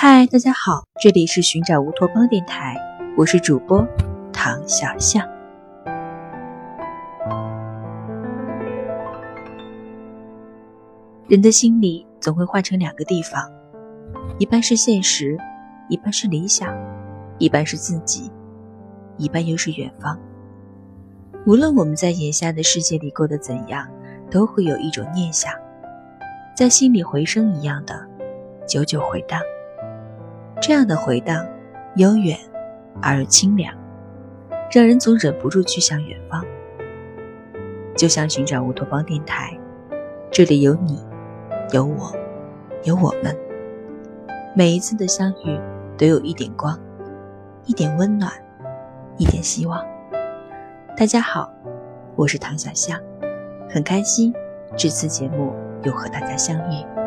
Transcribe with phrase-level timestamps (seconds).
[0.00, 2.76] 嗨，大家好，这里是寻找乌托邦电台，
[3.16, 3.84] 我是主播
[4.32, 5.28] 唐小象。
[11.26, 13.50] 人的心里总会换成两个地方，
[14.38, 15.36] 一半是现实，
[15.88, 16.72] 一半是理想，
[17.38, 18.30] 一半是自己，
[19.16, 20.16] 一半又是远方。
[21.44, 23.84] 无论我们在眼下的世界里过得怎样，
[24.30, 25.52] 都会有一种念想，
[26.56, 28.08] 在心里回声一样的，
[28.64, 29.40] 久久回荡。
[30.60, 31.46] 这样的回荡，
[31.96, 32.36] 悠远
[33.00, 33.72] 而又清凉，
[34.70, 36.44] 让人总忍不住去向远方。
[37.96, 39.58] 就像寻找乌托邦电台，
[40.30, 41.02] 这里有你。
[41.72, 42.12] 有我，
[42.84, 43.36] 有我们。
[44.54, 45.60] 每一次的相遇，
[45.98, 46.78] 都有一点光，
[47.66, 48.32] 一点温暖，
[49.18, 49.84] 一点希望。
[50.96, 51.52] 大家好，
[52.16, 52.98] 我是唐小象，
[53.68, 54.32] 很开心
[54.76, 55.52] 这次节目
[55.82, 56.97] 又和大家相遇。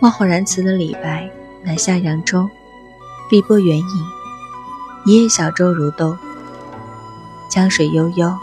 [0.00, 1.30] 望浩然辞了李白，
[1.62, 2.48] 南下扬州，
[3.28, 3.84] 碧波远影，
[5.04, 6.16] 一叶小舟如兜。
[7.50, 8.34] 江水悠悠，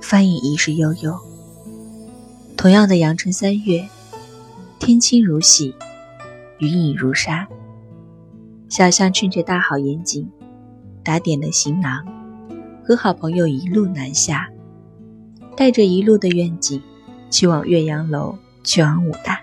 [0.00, 1.16] 帆影疑是悠悠。
[2.56, 3.88] 同样的阳春三月，
[4.80, 5.76] 天清如洗，
[6.58, 7.46] 云影如纱。
[8.68, 10.28] 小象趁着大好眼景，
[11.04, 12.04] 打点了行囊，
[12.84, 14.48] 和好朋友一路南下，
[15.56, 16.82] 带着一路的愿景，
[17.30, 19.38] 去往岳阳楼，去往武大。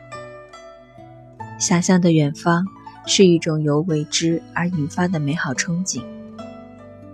[1.62, 2.66] 想象的远方
[3.06, 6.02] 是一种由未知而引发的美好憧憬。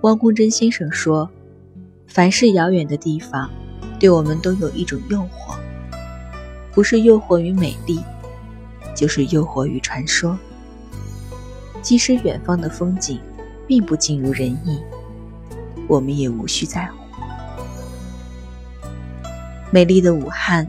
[0.03, 1.29] 汪公真先生说
[2.07, 3.49] ：“凡是遥远的地方，
[3.99, 5.57] 对我们都有一种诱惑，
[6.71, 8.01] 不是诱惑于美丽，
[8.95, 10.39] 就是诱惑于传说。
[11.81, 13.19] 即使远方的风景
[13.67, 14.81] 并不尽如人意，
[15.89, 16.97] 我们也无需在乎。
[19.71, 20.65] 美丽的武汉，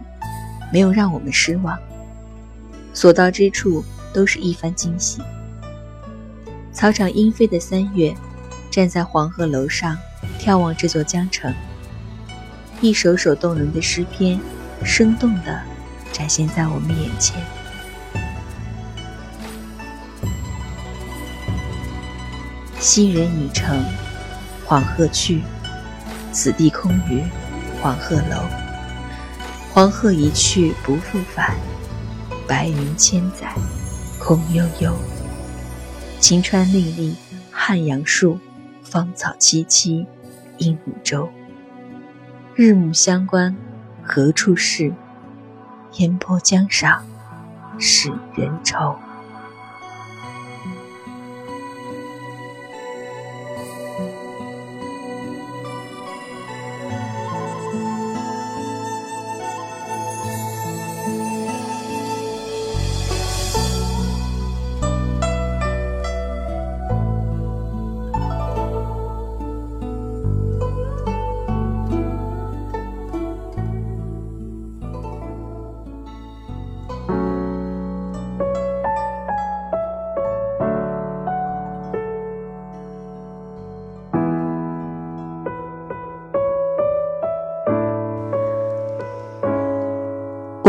[0.72, 1.78] 没有让我们失望。”
[2.98, 5.22] 所到之处都是一番惊喜。
[6.72, 8.12] 草场莺飞的三月，
[8.72, 9.96] 站在黄鹤楼上
[10.40, 11.54] 眺望这座江城，
[12.80, 14.40] 一首首动人的诗篇，
[14.82, 15.62] 生动地
[16.12, 17.40] 展现在我们眼前。
[22.80, 23.80] 昔人已乘
[24.66, 25.42] 黄鹤去，
[26.32, 27.22] 此地空余
[27.80, 28.42] 黄鹤楼。
[29.72, 31.56] 黄鹤一去不复返。
[32.48, 33.54] 白云千载，
[34.18, 34.96] 空悠悠。
[36.18, 37.14] 晴川历历
[37.50, 38.38] 汉阳树，
[38.82, 40.06] 芳草萋萋
[40.56, 41.28] 鹦鹉洲。
[42.54, 43.54] 日暮乡关
[44.02, 44.90] 何处是？
[45.98, 47.04] 烟波江上
[47.78, 48.98] 使人愁。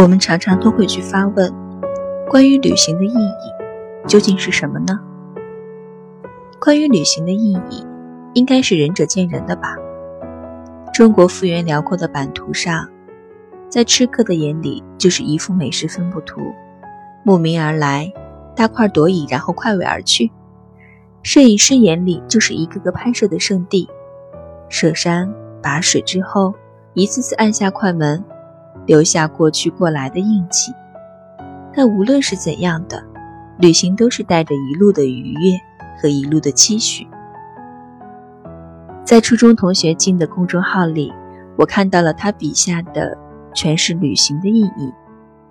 [0.01, 1.53] 我们常常都会去发问：
[2.29, 4.97] 关于旅行的意义究竟是什么呢？
[6.57, 7.85] 关于旅行的意义，
[8.33, 9.75] 应该是仁者见仁的吧。
[10.93, 12.87] 中国幅员辽阔的版图上，
[13.67, 16.39] 在吃客的眼里就是一幅美食分布图，
[17.23, 18.09] 慕名而来，
[18.55, 20.31] 大快朵颐，然后快尾而去；
[21.23, 23.89] 摄影师眼里就是一个个拍摄的圣地，
[24.69, 25.29] 涉山
[25.61, 26.53] 拔水之后，
[26.93, 28.23] 一次次按下快门。
[28.89, 30.73] 留下过去过来的印记，
[31.75, 33.03] 但无论是怎样的
[33.59, 35.59] 旅行，都是带着一路的愉悦
[36.01, 37.07] 和一路的期许。
[39.05, 41.13] 在初中同学进的公众号里，
[41.55, 43.15] 我看到了他笔下的
[43.53, 44.91] 诠释旅行的意义，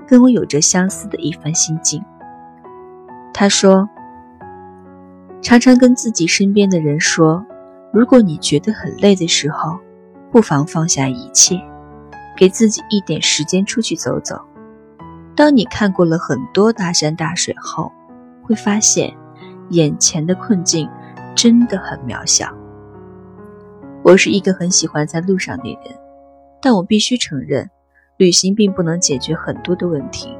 [0.04, 2.04] 跟我有着相似的一番心境。
[3.32, 3.88] 他说
[5.40, 7.46] ：“常常跟自己身边的人说，
[7.92, 9.78] 如果你觉得很累的时候，
[10.32, 11.56] 不妨放下一切。”
[12.38, 14.40] 给自己一点时间出去走走。
[15.34, 17.90] 当你看过了很多大山大水后，
[18.42, 19.12] 会发现，
[19.70, 20.88] 眼前的困境
[21.34, 22.48] 真的很渺小。
[24.04, 25.98] 我是一个很喜欢在路上的人，
[26.62, 27.68] 但我必须承认，
[28.16, 30.32] 旅行并不能解决很多的问题。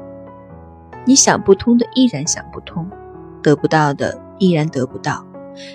[1.05, 2.89] 你想不通的依然想不通，
[3.43, 5.25] 得不到的依然得不到，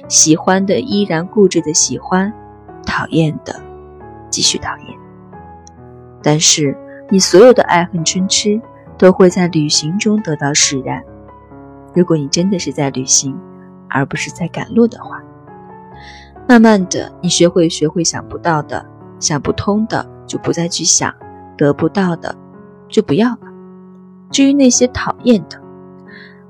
[0.08, 2.32] 喜欢的依然固执的喜欢，
[2.86, 3.62] 讨厌的
[4.30, 5.03] 继续讨厌。
[6.24, 6.74] 但是
[7.10, 8.60] 你所有的爱恨嗔痴
[8.96, 11.04] 都会在旅行中得到释然。
[11.94, 13.38] 如果你真的是在旅行，
[13.90, 15.22] 而不是在赶路的话，
[16.48, 18.84] 慢慢的你学会学会想不到的、
[19.20, 21.12] 想不通的，就不再去想；
[21.58, 22.34] 得不到的，
[22.88, 23.40] 就不要了。
[24.30, 25.60] 至于那些讨厌的，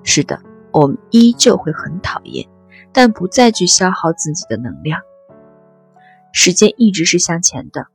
[0.05, 2.47] 是的，我们依旧会很讨厌，
[2.93, 5.01] 但不再去消耗自己的能量。
[6.33, 7.89] 时间一直是向前的，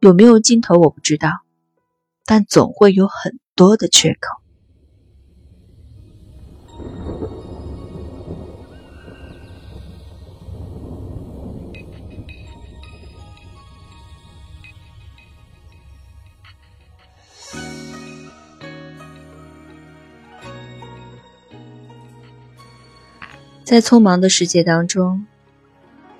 [0.00, 1.30] 有没有尽头我不知道，
[2.24, 4.42] 但总会有很多的缺口。
[23.64, 25.26] 在匆忙的世界当中，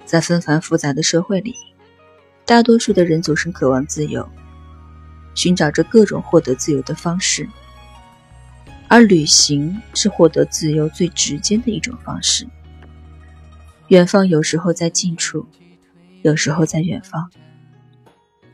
[0.04, 1.54] 在纷繁复杂的社会里，
[2.46, 4.26] 大多数的人总是渴望自由，
[5.34, 7.46] 寻找着各种获得自由的方式。
[8.88, 12.46] 而旅行是获得自由最直接的一种方式。
[13.88, 15.44] 远方有时候在近处，
[16.22, 17.28] 有时候在远方。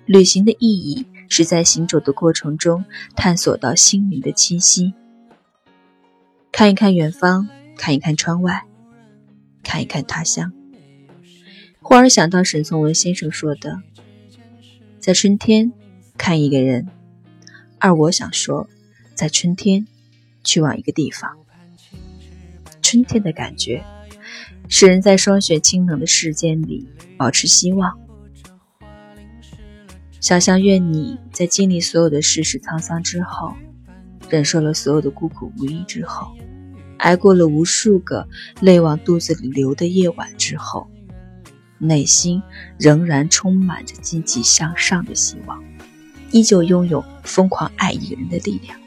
[0.07, 2.85] 旅行的意义是在行走的过程中
[3.15, 4.95] 探索到心灵的栖息，
[6.51, 7.47] 看一看远方，
[7.77, 8.65] 看一看窗外。
[9.63, 10.53] 看一看他乡，
[11.83, 13.83] 忽而想到沈从文先生说的
[14.99, 15.73] ：“在春天
[16.17, 16.89] 看一个人。”
[17.79, 18.69] 而我想说，
[19.15, 19.87] 在春天
[20.45, 21.37] 去往一个地方。
[22.81, 23.85] 春天的感觉，
[24.69, 26.89] 使人在霜雪清冷的世间里
[27.19, 27.99] 保持希望。
[30.21, 33.53] 想象，愿你在经历所有的世事沧桑之后，
[34.29, 36.33] 忍受了所有的孤苦无依之后。
[36.99, 38.29] 挨过了无数个
[38.61, 40.89] 泪往肚子里流的夜晚之后，
[41.87, 42.43] 内心
[42.79, 45.63] 仍然充满着积极向上的希望，
[46.31, 48.79] 依旧拥有疯狂爱一个人的力量。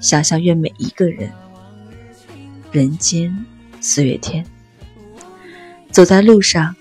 [0.00, 1.32] 想象，愿每一个人，
[2.70, 3.44] 人间
[3.80, 4.44] 四月天，
[5.90, 6.76] 走在路上，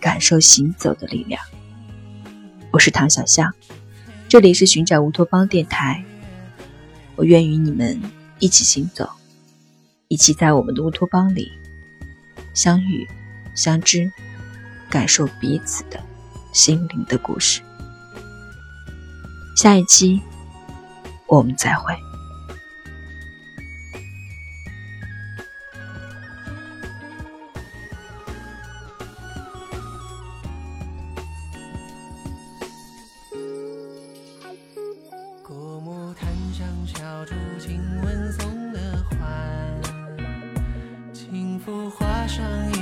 [0.00, 1.42] 感受行走的力量。
[2.70, 3.52] 我是唐小象，
[4.28, 6.02] 这里是寻找乌托邦电台，
[7.16, 8.00] 我愿与你们。
[8.38, 9.08] 一起行走，
[10.08, 11.52] 一起在我们的乌托邦里
[12.54, 13.06] 相遇、
[13.54, 14.10] 相知，
[14.88, 16.00] 感受彼此的
[16.52, 17.60] 心灵的故事。
[19.56, 20.20] 下一期，
[21.26, 21.94] 我们再会。
[35.44, 36.14] 古木
[36.52, 37.24] 上小，
[37.58, 37.80] 轻
[38.72, 39.80] 的，
[41.12, 42.81] 轻抚花上。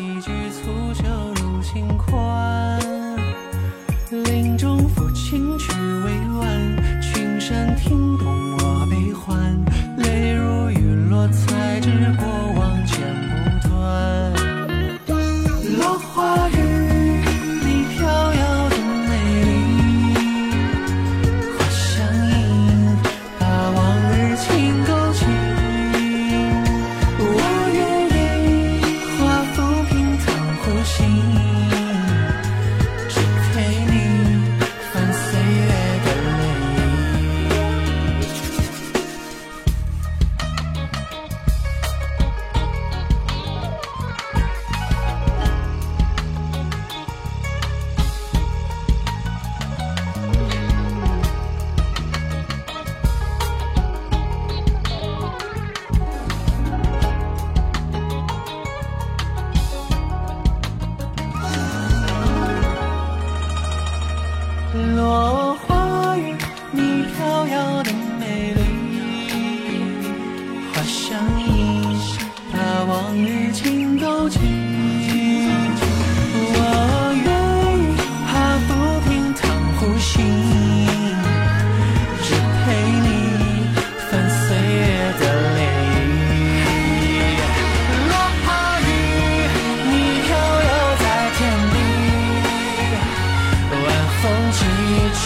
[95.13, 95.23] 却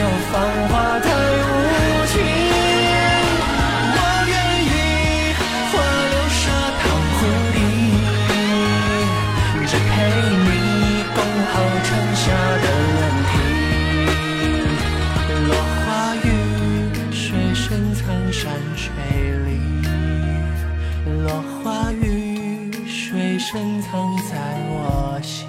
[0.00, 0.34] 又繁
[0.68, 1.50] 华太无
[2.06, 2.14] 情，
[3.94, 3.96] 我
[4.28, 4.32] 愿
[4.64, 4.72] 意
[5.70, 5.74] 化
[6.10, 6.40] 流沙
[6.80, 7.18] 淌湖
[7.54, 7.56] 底，
[9.66, 9.90] 只陪
[10.44, 10.46] 你
[11.14, 11.16] 共
[11.50, 11.54] 好
[11.84, 12.22] 春夏
[12.62, 12.66] 的
[12.98, 13.32] 冷听，
[15.48, 15.50] 落
[15.84, 15.86] 花
[16.24, 16.26] 雨，
[17.12, 17.18] 水
[17.54, 18.00] 深藏
[18.32, 18.38] 山
[18.76, 18.84] 水
[19.46, 19.48] 里，
[21.24, 21.26] 落
[21.62, 23.90] 花雨，水深藏
[24.30, 24.32] 在
[24.68, 25.47] 我心。